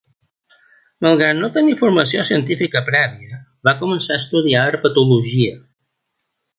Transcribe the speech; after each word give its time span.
Malgrat 1.05 1.37
no 1.41 1.49
tenir 1.57 1.75
formació 1.83 2.25
científica 2.31 2.83
prèvia, 2.89 3.39
va 3.71 3.77
començar 3.85 4.19
a 4.19 4.25
estudiar 4.25 4.67
Herpetologia. 4.75 5.59